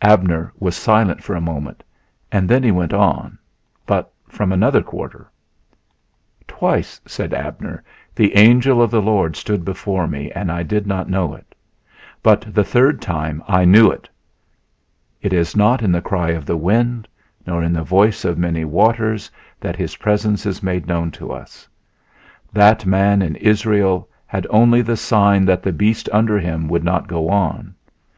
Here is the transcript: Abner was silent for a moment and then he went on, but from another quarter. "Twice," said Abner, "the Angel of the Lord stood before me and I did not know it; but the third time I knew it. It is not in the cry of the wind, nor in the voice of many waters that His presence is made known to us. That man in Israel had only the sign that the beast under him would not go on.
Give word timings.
Abner 0.00 0.54
was 0.58 0.74
silent 0.74 1.22
for 1.22 1.34
a 1.34 1.40
moment 1.42 1.82
and 2.32 2.48
then 2.48 2.62
he 2.62 2.70
went 2.70 2.94
on, 2.94 3.36
but 3.84 4.10
from 4.26 4.50
another 4.50 4.80
quarter. 4.82 5.30
"Twice," 6.48 6.98
said 7.04 7.34
Abner, 7.34 7.84
"the 8.14 8.34
Angel 8.38 8.80
of 8.80 8.90
the 8.90 9.02
Lord 9.02 9.36
stood 9.36 9.66
before 9.66 10.08
me 10.08 10.32
and 10.32 10.50
I 10.50 10.62
did 10.62 10.86
not 10.86 11.10
know 11.10 11.34
it; 11.34 11.54
but 12.22 12.46
the 12.54 12.64
third 12.64 13.02
time 13.02 13.44
I 13.46 13.66
knew 13.66 13.90
it. 13.90 14.08
It 15.20 15.34
is 15.34 15.54
not 15.54 15.82
in 15.82 15.92
the 15.92 16.00
cry 16.00 16.30
of 16.30 16.46
the 16.46 16.56
wind, 16.56 17.06
nor 17.46 17.62
in 17.62 17.74
the 17.74 17.82
voice 17.84 18.24
of 18.24 18.38
many 18.38 18.64
waters 18.64 19.30
that 19.60 19.76
His 19.76 19.96
presence 19.96 20.46
is 20.46 20.62
made 20.62 20.86
known 20.86 21.10
to 21.10 21.32
us. 21.32 21.68
That 22.50 22.86
man 22.86 23.20
in 23.20 23.36
Israel 23.36 24.08
had 24.26 24.46
only 24.48 24.80
the 24.80 24.96
sign 24.96 25.44
that 25.44 25.62
the 25.62 25.70
beast 25.74 26.08
under 26.14 26.38
him 26.38 26.66
would 26.68 26.82
not 26.82 27.06
go 27.08 27.28
on. 27.28 27.74